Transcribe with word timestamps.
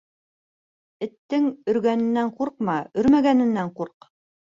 Эттең 1.07 1.45
өргәненән 1.73 2.31
ҡурҡма, 2.39 2.79
өрмәгәненән 3.03 3.71
ҡурҡ. 3.77 4.09